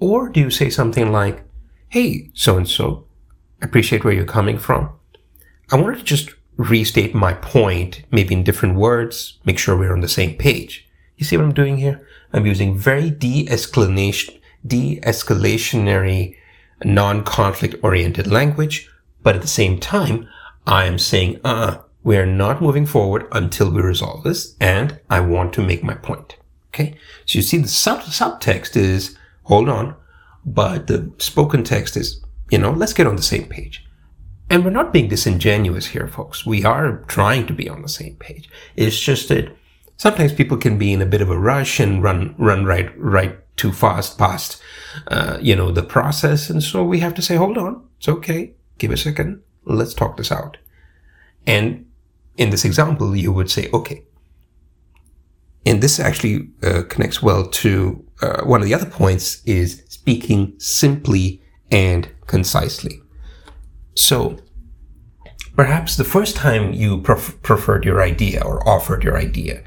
Or 0.00 0.28
do 0.28 0.40
you 0.40 0.50
say 0.50 0.70
something 0.70 1.10
like, 1.10 1.44
Hey, 1.90 2.30
so 2.34 2.58
and 2.58 2.68
so, 2.68 3.06
I 3.62 3.64
appreciate 3.64 4.04
where 4.04 4.12
you're 4.12 4.26
coming 4.26 4.58
from. 4.58 4.90
I 5.70 5.76
wanted 5.76 5.96
to 5.96 6.04
just 6.04 6.34
restate 6.58 7.14
my 7.14 7.32
point, 7.32 8.02
maybe 8.10 8.34
in 8.34 8.44
different 8.44 8.74
words, 8.74 9.38
make 9.46 9.58
sure 9.58 9.74
we're 9.74 9.94
on 9.94 10.02
the 10.02 10.08
same 10.08 10.36
page. 10.36 10.86
You 11.16 11.24
see 11.24 11.38
what 11.38 11.46
I'm 11.46 11.54
doing 11.54 11.78
here? 11.78 12.06
I'm 12.34 12.44
using 12.44 12.76
very 12.76 13.08
de-escalation, 13.08 14.38
de-escalationary, 14.66 16.36
non-conflict 16.84 17.76
oriented 17.82 18.26
language, 18.26 18.90
but 19.22 19.36
at 19.36 19.40
the 19.40 19.48
same 19.48 19.80
time, 19.80 20.28
I 20.66 20.84
am 20.84 20.98
saying, 20.98 21.40
uh, 21.42 21.78
we 22.02 22.18
are 22.18 22.26
not 22.26 22.60
moving 22.60 22.84
forward 22.84 23.26
until 23.32 23.70
we 23.70 23.80
resolve 23.80 24.24
this, 24.24 24.56
and 24.60 25.00
I 25.08 25.20
want 25.20 25.54
to 25.54 25.62
make 25.62 25.82
my 25.82 25.94
point. 25.94 26.36
Okay? 26.68 26.98
So 27.24 27.38
you 27.38 27.42
see 27.42 27.56
the 27.56 27.66
sub- 27.66 28.00
subtext 28.00 28.76
is, 28.76 29.16
hold 29.44 29.70
on, 29.70 29.96
but 30.54 30.86
the 30.86 31.12
spoken 31.18 31.62
text 31.62 31.96
is, 31.96 32.24
you 32.50 32.58
know, 32.58 32.72
let's 32.72 32.92
get 32.92 33.06
on 33.06 33.16
the 33.16 33.22
same 33.22 33.46
page. 33.46 33.84
And 34.50 34.64
we're 34.64 34.70
not 34.70 34.92
being 34.92 35.08
disingenuous 35.08 35.86
here, 35.86 36.08
folks. 36.08 36.46
We 36.46 36.64
are 36.64 37.04
trying 37.06 37.46
to 37.48 37.52
be 37.52 37.68
on 37.68 37.82
the 37.82 37.88
same 37.88 38.16
page. 38.16 38.48
It's 38.76 38.98
just 38.98 39.28
that 39.28 39.54
sometimes 39.98 40.32
people 40.32 40.56
can 40.56 40.78
be 40.78 40.92
in 40.92 41.02
a 41.02 41.06
bit 41.06 41.20
of 41.20 41.30
a 41.30 41.38
rush 41.38 41.80
and 41.80 42.02
run, 42.02 42.34
run 42.38 42.64
right, 42.64 42.90
right 42.98 43.38
too 43.56 43.72
fast 43.72 44.16
past, 44.16 44.62
uh, 45.08 45.38
you 45.42 45.54
know, 45.54 45.70
the 45.70 45.82
process. 45.82 46.48
And 46.48 46.62
so 46.62 46.82
we 46.82 47.00
have 47.00 47.14
to 47.14 47.22
say, 47.22 47.36
hold 47.36 47.58
on. 47.58 47.86
It's 47.98 48.08
okay. 48.08 48.54
Give 48.78 48.90
a 48.90 48.96
second. 48.96 49.42
Let's 49.64 49.92
talk 49.92 50.16
this 50.16 50.32
out. 50.32 50.56
And 51.46 51.86
in 52.38 52.50
this 52.50 52.64
example, 52.64 53.14
you 53.14 53.32
would 53.32 53.50
say, 53.50 53.68
okay. 53.74 54.04
And 55.66 55.82
this 55.82 56.00
actually 56.00 56.48
uh, 56.62 56.84
connects 56.88 57.22
well 57.22 57.46
to 57.46 58.07
uh, 58.20 58.42
one 58.44 58.60
of 58.60 58.66
the 58.66 58.74
other 58.74 58.86
points 58.86 59.42
is 59.44 59.84
speaking 59.88 60.54
simply 60.58 61.42
and 61.70 62.08
concisely. 62.26 63.00
So 63.94 64.38
perhaps 65.54 65.96
the 65.96 66.04
first 66.04 66.36
time 66.36 66.72
you 66.72 67.00
pref- 67.00 67.40
preferred 67.42 67.84
your 67.84 68.02
idea 68.02 68.42
or 68.44 68.66
offered 68.68 69.04
your 69.04 69.16
idea, 69.16 69.62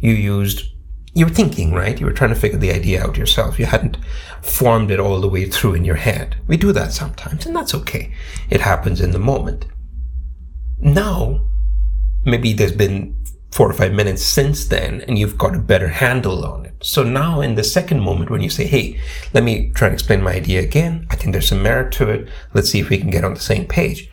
you 0.00 0.12
used 0.12 0.72
you 1.16 1.24
were 1.24 1.32
thinking, 1.32 1.72
right? 1.72 1.98
You 1.98 2.04
were 2.04 2.12
trying 2.12 2.34
to 2.34 2.38
figure 2.38 2.58
the 2.58 2.72
idea 2.72 3.02
out 3.02 3.16
yourself. 3.16 3.58
You 3.58 3.64
hadn't 3.64 3.96
formed 4.42 4.90
it 4.90 5.00
all 5.00 5.18
the 5.18 5.30
way 5.30 5.48
through 5.48 5.72
in 5.72 5.82
your 5.82 5.96
head. 5.96 6.36
We 6.46 6.58
do 6.58 6.72
that 6.72 6.92
sometimes, 6.92 7.46
and 7.46 7.56
that's 7.56 7.74
okay. 7.74 8.12
It 8.50 8.60
happens 8.60 9.00
in 9.00 9.12
the 9.12 9.18
moment. 9.18 9.64
Now, 10.78 11.40
maybe 12.26 12.52
there's 12.52 12.76
been 12.76 13.16
four 13.52 13.70
or 13.70 13.74
five 13.74 13.92
minutes 13.92 14.22
since 14.22 14.66
then, 14.66 15.02
and 15.02 15.18
you've 15.18 15.38
got 15.38 15.54
a 15.54 15.60
better 15.60 15.88
handle 15.88 16.44
on 16.44 16.66
it. 16.66 16.74
So 16.82 17.02
now, 17.02 17.40
in 17.40 17.54
the 17.54 17.64
second 17.64 18.00
moment, 18.00 18.30
when 18.30 18.42
you 18.42 18.50
say, 18.50 18.66
Hey, 18.66 19.00
let 19.32 19.44
me 19.44 19.70
try 19.70 19.88
and 19.88 19.94
explain 19.94 20.22
my 20.22 20.34
idea 20.34 20.60
again, 20.60 21.06
I 21.10 21.16
think 21.16 21.32
there's 21.32 21.48
some 21.48 21.62
merit 21.62 21.92
to 21.94 22.10
it. 22.10 22.28
Let's 22.52 22.70
see 22.70 22.80
if 22.80 22.90
we 22.90 22.98
can 22.98 23.10
get 23.10 23.24
on 23.24 23.34
the 23.34 23.40
same 23.40 23.66
page. 23.66 24.10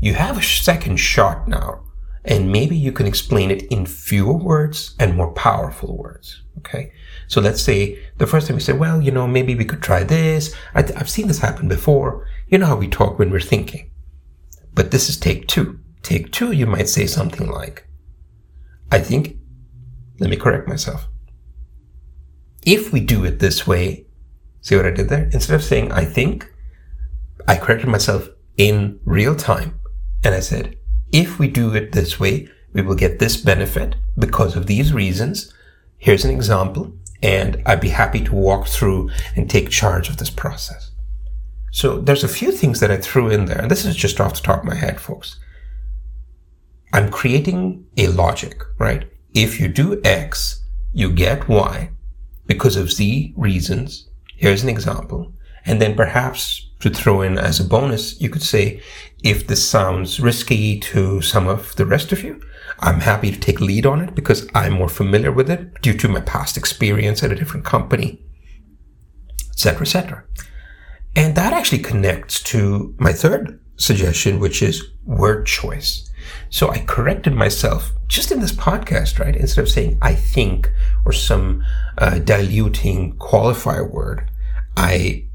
You 0.00 0.14
have 0.14 0.38
a 0.38 0.42
second 0.42 0.96
shot 0.96 1.46
now, 1.46 1.82
and 2.24 2.50
maybe 2.50 2.76
you 2.76 2.92
can 2.92 3.06
explain 3.06 3.50
it 3.50 3.64
in 3.64 3.84
fewer 3.86 4.32
words 4.34 4.94
and 4.98 5.14
more 5.14 5.32
powerful 5.32 5.96
words. 5.96 6.42
Okay. 6.58 6.92
So 7.26 7.40
let's 7.40 7.62
say 7.62 7.98
the 8.18 8.26
first 8.26 8.46
time 8.46 8.56
you 8.56 8.60
say, 8.60 8.72
well, 8.72 9.00
you 9.00 9.10
know, 9.10 9.26
maybe 9.26 9.54
we 9.54 9.64
could 9.64 9.82
try 9.82 10.02
this. 10.02 10.54
I, 10.74 10.82
have 10.82 11.08
seen 11.08 11.28
this 11.28 11.38
happen 11.38 11.68
before. 11.68 12.26
You 12.48 12.58
know 12.58 12.66
how 12.66 12.76
we 12.76 12.88
talk 12.88 13.18
when 13.18 13.30
we're 13.30 13.40
thinking. 13.40 13.90
but 14.74 14.90
this 14.90 15.08
is 15.08 15.16
take 15.16 15.46
two. 15.48 15.78
Take 16.02 16.32
two, 16.32 16.52
you 16.52 16.66
might 16.66 16.88
say 16.88 17.06
something 17.06 17.48
like, 17.50 17.86
I 18.90 18.98
think, 18.98 19.36
let 20.18 20.30
me 20.30 20.36
correct 20.36 20.68
myself. 20.68 21.08
If 22.64 22.92
we 22.92 23.00
do 23.00 23.24
it 23.24 23.38
this 23.38 23.66
way, 23.66 24.06
see 24.60 24.76
what 24.76 24.86
I 24.86 24.90
did 24.90 25.08
there? 25.08 25.30
Instead 25.32 25.54
of 25.54 25.64
saying, 25.64 25.92
I 25.92 26.04
think, 26.04 26.52
I 27.48 27.56
corrected 27.56 27.88
myself 27.88 28.28
in 28.56 29.00
real 29.04 29.34
time. 29.34 29.80
And 30.22 30.34
I 30.34 30.40
said, 30.40 30.76
if 31.12 31.38
we 31.38 31.48
do 31.48 31.74
it 31.74 31.92
this 31.92 32.20
way, 32.20 32.48
we 32.72 32.82
will 32.82 32.94
get 32.94 33.18
this 33.18 33.36
benefit 33.36 33.96
because 34.18 34.56
of 34.56 34.66
these 34.66 34.92
reasons. 34.92 35.52
Here's 35.96 36.24
an 36.24 36.30
example, 36.30 36.92
and 37.22 37.62
I'd 37.66 37.80
be 37.80 37.88
happy 37.88 38.20
to 38.24 38.34
walk 38.34 38.68
through 38.68 39.10
and 39.34 39.48
take 39.48 39.70
charge 39.70 40.08
of 40.08 40.18
this 40.18 40.30
process. 40.30 40.90
So 41.72 41.98
there's 41.98 42.24
a 42.24 42.28
few 42.28 42.52
things 42.52 42.80
that 42.80 42.90
I 42.90 42.96
threw 42.96 43.30
in 43.30 43.46
there, 43.46 43.60
and 43.60 43.70
this 43.70 43.84
is 43.84 43.96
just 43.96 44.20
off 44.20 44.34
the 44.34 44.40
top 44.40 44.60
of 44.60 44.64
my 44.64 44.74
head, 44.74 45.00
folks. 45.00 45.38
I'm 46.92 47.10
creating 47.10 47.86
a 47.96 48.08
logic, 48.08 48.62
right? 48.78 49.08
If 49.32 49.60
you 49.60 49.68
do 49.68 50.00
X, 50.04 50.64
you 50.92 51.12
get 51.12 51.48
Y 51.48 51.90
because 52.46 52.76
of 52.76 52.90
Z 52.90 53.32
reasons. 53.36 54.08
Here's 54.36 54.62
an 54.62 54.68
example. 54.68 55.32
And 55.64 55.80
then 55.80 55.94
perhaps 55.94 56.68
to 56.80 56.90
throw 56.90 57.22
in 57.22 57.38
as 57.38 57.60
a 57.60 57.64
bonus, 57.64 58.20
you 58.20 58.28
could 58.28 58.42
say, 58.42 58.82
if 59.22 59.46
this 59.46 59.68
sounds 59.68 60.18
risky 60.18 60.80
to 60.80 61.20
some 61.20 61.46
of 61.46 61.76
the 61.76 61.86
rest 61.86 62.10
of 62.10 62.24
you, 62.24 62.40
I'm 62.80 63.00
happy 63.00 63.30
to 63.30 63.38
take 63.38 63.60
lead 63.60 63.84
on 63.86 64.00
it 64.00 64.14
because 64.14 64.48
I'm 64.54 64.72
more 64.72 64.88
familiar 64.88 65.30
with 65.30 65.50
it 65.50 65.82
due 65.82 65.96
to 65.98 66.08
my 66.08 66.20
past 66.20 66.56
experience 66.56 67.22
at 67.22 67.30
a 67.30 67.36
different 67.36 67.66
company, 67.66 68.24
etc., 69.50 69.82
etc. 69.82 70.24
And 71.14 71.34
that 71.36 71.52
actually 71.52 71.82
connects 71.82 72.42
to 72.44 72.94
my 72.98 73.12
third 73.12 73.60
suggestion, 73.76 74.40
which 74.40 74.62
is 74.62 74.82
word 75.04 75.46
choice. 75.46 76.09
So 76.48 76.70
I 76.70 76.78
corrected 76.80 77.34
myself 77.34 77.92
just 78.08 78.32
in 78.32 78.40
this 78.40 78.52
podcast, 78.52 79.18
right? 79.18 79.36
Instead 79.36 79.62
of 79.62 79.68
saying 79.68 79.98
I 80.02 80.14
think 80.14 80.70
or 81.04 81.12
some 81.12 81.64
uh, 81.98 82.18
diluting 82.18 83.16
qualifier 83.16 83.88
word, 83.88 84.30
I 84.76 85.26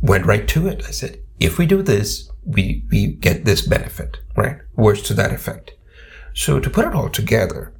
went 0.00 0.26
right 0.26 0.46
to 0.48 0.66
it. 0.68 0.84
I 0.86 0.90
said, 0.90 1.20
if 1.38 1.58
we 1.58 1.66
do 1.66 1.82
this, 1.82 2.30
we, 2.44 2.84
we 2.90 3.08
get 3.08 3.44
this 3.44 3.66
benefit, 3.66 4.18
right? 4.36 4.58
Words 4.74 5.02
to 5.02 5.14
that 5.14 5.32
effect. 5.32 5.72
So 6.34 6.60
to 6.60 6.70
put 6.70 6.86
it 6.86 6.94
all 6.94 7.08
together, 7.08 7.74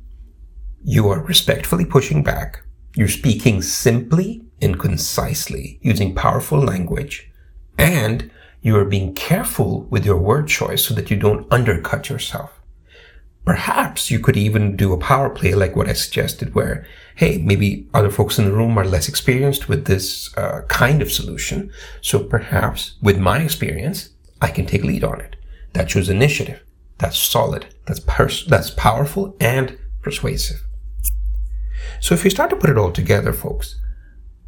you 0.83 1.09
are 1.09 1.23
respectfully 1.23 1.85
pushing 1.85 2.23
back. 2.23 2.63
You're 2.97 3.09
speaking 3.09 3.63
simply 3.63 4.43
and 4.61 4.79
concisely 4.79 5.79
using 5.83 6.15
powerful 6.15 6.59
language 6.59 7.31
and 7.79 8.31
you 8.63 8.77
are 8.77 8.85
being 8.85 9.15
careful 9.15 9.83
with 9.91 10.05
your 10.05 10.19
word 10.19 10.49
choice 10.49 10.85
so 10.85 10.95
that 10.95 11.11
you 11.11 11.17
don't 11.17 11.51
undercut 11.51 12.09
yourself. 12.09 12.61
Perhaps 13.45 14.11
you 14.11 14.21
could 14.21 14.37
even 14.37 14.77
do 14.77 14.93
a 14.93 14.99
power 14.99 15.31
play 15.31 15.55
like 15.55 15.75
what 15.75 15.89
I 15.89 15.95
suggested 15.95 16.55
where, 16.55 16.87
hey, 17.17 17.39
maybe 17.39 17.89
other 17.95 18.11
folks 18.11 18.39
in 18.39 18.45
the 18.45 18.53
room 18.53 18.79
are 18.79 18.85
less 18.85 19.09
experienced 19.09 19.69
with 19.69 19.87
this 19.87 20.37
uh, 20.37 20.63
kind 20.69 21.01
of 21.01 21.11
solution. 21.11 21.73
So 22.03 22.23
perhaps 22.23 22.97
with 23.01 23.19
my 23.19 23.39
experience, 23.39 24.11
I 24.43 24.49
can 24.49 24.67
take 24.67 24.85
lead 24.85 25.05
on 25.05 25.21
it. 25.21 25.37
That 25.73 25.91
shows 25.91 26.09
initiative. 26.09 26.63
That's 26.99 27.19
solid. 27.19 27.75
That's 27.87 28.01
pers- 28.01 28.47
that's 28.47 28.71
powerful 28.71 29.37
and 29.41 29.79
persuasive. 30.03 30.63
So 31.99 32.15
if 32.15 32.25
you 32.25 32.31
start 32.31 32.51
to 32.51 32.57
put 32.57 32.71
it 32.71 32.79
all 32.79 32.93
together, 32.93 33.33
folks, 33.33 33.81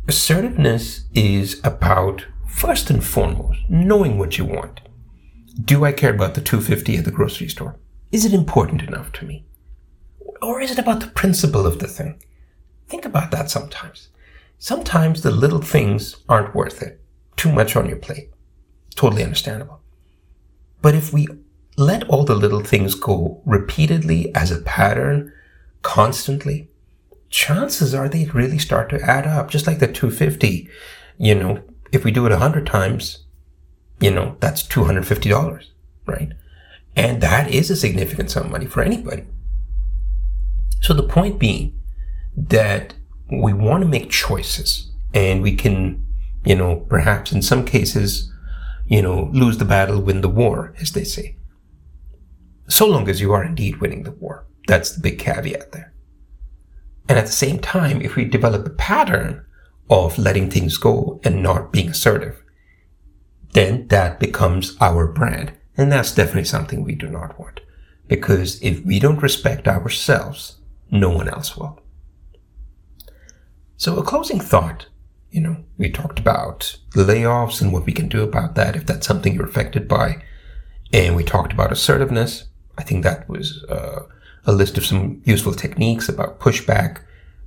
assertiveness 0.06 1.06
is 1.14 1.60
about 1.64 2.26
first 2.52 2.90
and 2.90 3.02
foremost 3.02 3.60
knowing 3.68 4.18
what 4.18 4.38
you 4.38 4.44
want. 4.44 4.80
Do 5.64 5.84
I 5.84 5.92
care 5.92 6.14
about 6.14 6.34
the 6.34 6.40
250 6.40 6.96
at 6.96 7.04
the 7.04 7.10
grocery 7.10 7.48
store? 7.48 7.78
Is 8.12 8.24
it 8.24 8.34
important 8.34 8.82
enough 8.82 9.10
to 9.12 9.24
me? 9.24 9.44
Or 10.40 10.60
is 10.60 10.70
it 10.70 10.78
about 10.78 11.00
the 11.00 11.06
principle 11.08 11.66
of 11.66 11.78
the 11.78 11.88
thing? 11.88 12.22
Think 12.88 13.04
about 13.04 13.30
that 13.30 13.50
sometimes. 13.50 14.08
Sometimes 14.58 15.22
the 15.22 15.30
little 15.30 15.62
things 15.62 16.16
aren't 16.28 16.54
worth 16.54 16.82
it. 16.82 17.00
Too 17.36 17.50
much 17.50 17.74
on 17.74 17.88
your 17.88 17.96
plate. 17.96 18.30
Totally 18.94 19.24
understandable. 19.24 19.80
But 20.82 20.94
if 20.94 21.12
we 21.12 21.26
let 21.76 22.08
all 22.08 22.24
the 22.24 22.34
little 22.34 22.62
things 22.62 22.94
go 22.94 23.40
repeatedly 23.46 24.34
as 24.34 24.50
a 24.50 24.60
pattern, 24.60 25.32
constantly, 25.80 26.68
chances 27.30 27.94
are 27.94 28.08
they 28.08 28.26
really 28.26 28.58
start 28.58 28.90
to 28.90 29.00
add 29.00 29.26
up. 29.26 29.50
Just 29.50 29.66
like 29.66 29.78
the 29.78 29.86
250, 29.86 30.68
you 31.18 31.34
know, 31.34 31.62
if 31.92 32.04
we 32.04 32.10
do 32.10 32.26
it 32.26 32.32
a 32.32 32.36
100 32.36 32.66
times, 32.66 33.24
you 34.00 34.10
know, 34.10 34.36
that's 34.40 34.62
$250, 34.64 35.66
right? 36.06 36.32
And 36.96 37.22
that 37.22 37.50
is 37.50 37.70
a 37.70 37.76
significant 37.76 38.30
sum 38.30 38.46
of 38.46 38.50
money 38.50 38.66
for 38.66 38.82
anybody. 38.82 39.24
So 40.80 40.94
the 40.94 41.02
point 41.02 41.38
being 41.38 41.78
that 42.36 42.94
we 43.30 43.52
want 43.52 43.82
to 43.82 43.88
make 43.88 44.10
choices 44.10 44.90
and 45.14 45.42
we 45.42 45.54
can, 45.54 46.04
you 46.44 46.56
know, 46.56 46.76
perhaps 46.88 47.32
in 47.32 47.42
some 47.42 47.64
cases, 47.64 48.32
you 48.86 49.00
know, 49.00 49.30
lose 49.32 49.58
the 49.58 49.64
battle, 49.64 50.00
win 50.00 50.22
the 50.22 50.28
war, 50.28 50.74
as 50.80 50.92
they 50.92 51.04
say. 51.04 51.36
So 52.68 52.86
long 52.86 53.08
as 53.08 53.20
you 53.20 53.32
are 53.32 53.44
indeed 53.44 53.80
winning 53.80 54.02
the 54.02 54.10
war. 54.12 54.46
That's 54.66 54.92
the 54.92 55.00
big 55.00 55.18
caveat 55.18 55.72
there. 55.72 55.92
And 57.08 57.18
at 57.18 57.26
the 57.26 57.32
same 57.32 57.58
time, 57.58 58.00
if 58.00 58.16
we 58.16 58.24
develop 58.24 58.66
a 58.66 58.70
pattern 58.70 59.44
of 59.92 60.16
letting 60.18 60.50
things 60.50 60.78
go 60.78 61.20
and 61.22 61.42
not 61.42 61.70
being 61.70 61.90
assertive, 61.90 62.42
then 63.52 63.86
that 63.88 64.18
becomes 64.18 64.74
our 64.80 65.06
brand. 65.06 65.52
And 65.76 65.92
that's 65.92 66.14
definitely 66.14 66.44
something 66.46 66.82
we 66.82 66.94
do 66.94 67.08
not 67.08 67.38
want. 67.38 67.60
Because 68.08 68.60
if 68.62 68.82
we 68.84 68.98
don't 68.98 69.22
respect 69.22 69.68
ourselves, 69.68 70.56
no 70.90 71.10
one 71.10 71.28
else 71.28 71.56
will. 71.56 71.78
So 73.76 73.98
a 73.98 74.02
closing 74.02 74.40
thought, 74.40 74.86
you 75.30 75.42
know, 75.42 75.56
we 75.76 75.90
talked 75.90 76.18
about 76.18 76.78
layoffs 76.94 77.60
and 77.60 77.72
what 77.72 77.84
we 77.84 77.92
can 77.92 78.08
do 78.08 78.22
about 78.22 78.54
that 78.54 78.76
if 78.76 78.86
that's 78.86 79.06
something 79.06 79.34
you're 79.34 79.46
affected 79.46 79.86
by. 79.88 80.22
And 80.92 81.16
we 81.16 81.24
talked 81.24 81.52
about 81.52 81.72
assertiveness. 81.72 82.44
I 82.78 82.82
think 82.82 83.02
that 83.02 83.28
was 83.28 83.64
uh, 83.64 84.04
a 84.46 84.52
list 84.52 84.78
of 84.78 84.86
some 84.86 85.20
useful 85.24 85.52
techniques 85.52 86.08
about 86.08 86.40
pushback, 86.40 87.02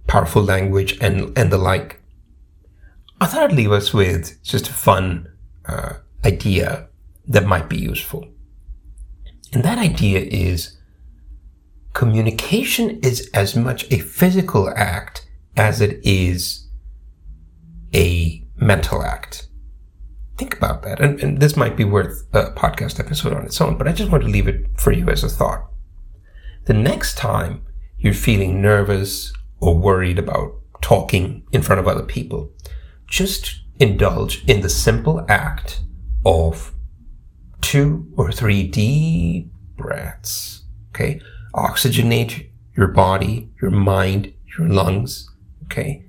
powerful 0.05 0.43
language, 0.43 0.97
and, 1.01 1.35
and 1.35 1.51
the 1.51 1.57
like. 1.57 2.01
I 3.21 3.27
thought 3.27 3.43
I'd 3.43 3.53
leave 3.53 3.71
us 3.71 3.93
with 3.93 4.41
just 4.43 4.69
a 4.69 4.73
fun 4.73 5.31
uh, 5.65 5.93
idea 6.25 6.89
that 7.27 7.45
might 7.45 7.69
be 7.69 7.77
useful. 7.77 8.27
And 9.53 9.63
that 9.63 9.77
idea 9.77 10.19
is 10.19 10.77
communication 11.93 12.99
is 12.99 13.29
as 13.33 13.55
much 13.55 13.89
a 13.91 13.99
physical 13.99 14.69
act 14.75 15.27
as 15.55 15.79
it 15.79 15.99
is 16.03 16.67
a 17.93 18.45
mental 18.57 19.01
act. 19.01 19.47
Think 20.37 20.57
about 20.57 20.83
that. 20.83 20.99
And, 20.99 21.19
and, 21.21 21.39
this 21.39 21.55
might 21.55 21.77
be 21.77 21.85
worth 21.85 22.27
a 22.33 22.51
podcast 22.51 22.99
episode 22.99 23.31
on 23.31 23.45
its 23.45 23.61
own, 23.61 23.77
but 23.77 23.87
I 23.87 23.93
just 23.93 24.11
want 24.11 24.23
to 24.25 24.29
leave 24.29 24.49
it 24.49 24.65
for 24.77 24.91
you 24.91 25.07
as 25.09 25.23
a 25.23 25.29
thought. 25.29 25.65
The 26.65 26.73
next 26.73 27.17
time 27.17 27.65
you're 27.97 28.13
feeling 28.13 28.61
nervous 28.61 29.31
or 29.61 29.77
worried 29.77 30.19
about 30.19 30.55
talking 30.81 31.43
in 31.53 31.61
front 31.61 31.79
of 31.79 31.87
other 31.87 32.03
people, 32.03 32.51
just 33.07 33.61
indulge 33.79 34.43
in 34.45 34.61
the 34.61 34.69
simple 34.69 35.25
act 35.27 35.81
of 36.25 36.73
two 37.61 38.11
or 38.17 38.31
three 38.31 38.67
deep 38.67 39.51
breaths. 39.77 40.63
Okay. 40.89 41.21
Oxygenate 41.53 42.49
your 42.75 42.87
body, 42.87 43.49
your 43.61 43.71
mind, 43.71 44.33
your 44.57 44.67
lungs. 44.67 45.29
Okay. 45.65 46.05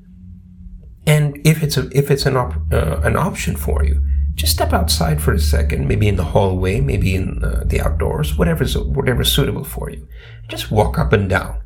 And 1.06 1.40
if 1.46 1.62
it's 1.62 1.76
a, 1.76 1.88
if 1.96 2.10
it's 2.10 2.26
an 2.26 2.36
op, 2.36 2.54
uh, 2.72 3.00
an 3.02 3.16
option 3.16 3.56
for 3.56 3.84
you, 3.84 4.04
just 4.34 4.52
step 4.52 4.72
outside 4.72 5.22
for 5.22 5.32
a 5.32 5.38
second, 5.38 5.88
maybe 5.88 6.08
in 6.08 6.16
the 6.16 6.24
hallway, 6.24 6.80
maybe 6.80 7.14
in 7.14 7.42
uh, 7.42 7.62
the 7.64 7.80
outdoors, 7.80 8.36
whatever's 8.36 8.76
whatever's 8.76 9.32
suitable 9.32 9.64
for 9.64 9.88
you. 9.90 10.06
Just 10.48 10.70
walk 10.70 10.98
up 10.98 11.12
and 11.12 11.30
down. 11.30 11.62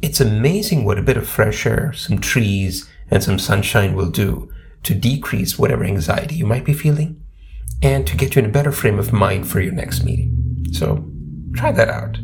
It's 0.00 0.20
amazing 0.20 0.84
what 0.84 0.98
a 0.98 1.02
bit 1.02 1.16
of 1.16 1.28
fresh 1.28 1.66
air, 1.66 1.92
some 1.92 2.18
trees, 2.18 2.88
and 3.12 3.22
some 3.22 3.38
sunshine 3.38 3.94
will 3.94 4.10
do 4.10 4.50
to 4.82 4.94
decrease 4.94 5.58
whatever 5.58 5.84
anxiety 5.84 6.34
you 6.34 6.46
might 6.46 6.64
be 6.64 6.72
feeling 6.72 7.22
and 7.82 8.06
to 8.06 8.16
get 8.16 8.34
you 8.34 8.40
in 8.40 8.48
a 8.48 8.52
better 8.52 8.72
frame 8.72 8.98
of 8.98 9.12
mind 9.12 9.46
for 9.46 9.60
your 9.60 9.72
next 9.72 10.02
meeting. 10.02 10.66
So 10.72 11.04
try 11.54 11.72
that 11.72 11.88
out. 11.88 12.18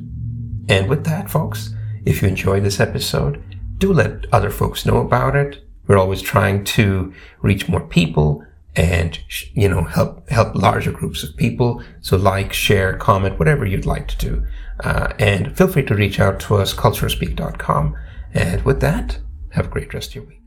And 0.69 0.89
with 0.89 1.05
that, 1.05 1.31
folks, 1.31 1.75
if 2.05 2.23
you 2.23 2.29
enjoyed 2.29 2.65
this 2.65 2.81
episode, 2.81 3.43
do 3.77 3.93
let 3.93 4.25
other 4.33 4.51
folks 4.51 4.87
know 4.87 4.99
about 4.99 5.37
it. 5.37 5.63
We're 5.87 5.99
always 5.99 6.23
trying 6.23 6.65
to 6.65 7.13
reach 7.43 7.69
more 7.69 7.87
people 7.87 8.45
and 8.77 9.19
you 9.55 9.69
know 9.69 9.83
help 9.83 10.29
help 10.31 10.55
larger 10.55 10.93
groups 10.93 11.23
of 11.23 11.37
people. 11.37 11.83
So 12.01 12.17
like, 12.17 12.53
share, 12.53 12.97
comment, 12.97 13.39
whatever 13.39 13.67
you'd 13.67 13.87
like 13.87 14.09
to 14.09 14.19
do, 14.19 14.47
uh, 14.85 15.13
and 15.19 15.57
feel 15.57 15.69
free 15.69 15.85
to 15.85 15.95
reach 15.95 16.21
out 16.21 16.41
to 16.41 16.57
us 16.57 16.75
culturespeak.com. 16.75 17.97
And 18.35 18.63
with 18.65 18.81
that, 18.81 19.19
have 19.51 19.67
a 19.67 19.71
great 19.71 19.93
rest 19.93 20.11
of 20.11 20.17
your 20.17 20.25
week. 20.25 20.38